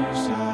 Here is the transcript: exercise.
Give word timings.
exercise. 0.00 0.47